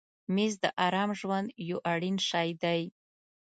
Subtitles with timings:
[0.33, 2.81] مېز د آرام ژوند یو اړین شی دی.